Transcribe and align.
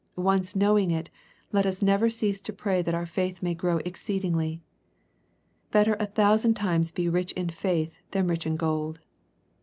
Once 0.15 0.55
knowing 0.55 0.89
it, 0.89 1.11
let 1.51 1.63
us 1.63 1.83
never 1.83 2.09
cease 2.09 2.41
to 2.41 2.51
pray 2.51 2.81
that 2.81 2.95
our 2.95 3.05
faith 3.05 3.43
may 3.43 3.53
grow 3.53 3.77
exceedingly. 3.85 4.59
Better 5.71 5.95
a 5.99 6.07
thousand 6.07 6.55
times 6.55 6.91
be 6.91 7.07
rich 7.07 7.31
in 7.33 7.49
faith 7.51 7.99
than 8.09 8.25
rich 8.25 8.47
in 8.47 8.55
gold. 8.55 8.99